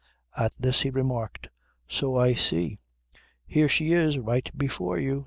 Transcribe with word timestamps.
At 0.35 0.53
this 0.59 0.81
he 0.81 0.89
remarked: 0.89 1.49
"So 1.87 2.15
I 2.17 2.33
see. 2.33 2.79
Here 3.45 3.69
she 3.69 3.93
is, 3.93 4.17
right 4.17 4.49
before 4.57 4.97
you. 4.97 5.19